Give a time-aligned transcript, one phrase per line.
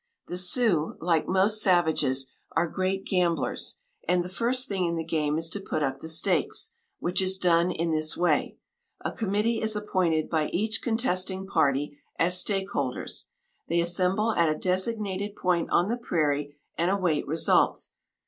[0.25, 3.75] The Sioux, like most savages, are great gamblers,
[4.07, 7.37] and the first thing in the game is to put up the stakes, which is
[7.37, 8.57] done in this way:
[9.05, 13.25] A committee is appointed by each contesting party as stakeholders.
[13.69, 17.91] They assemble at a designated point on the prairie, and await results.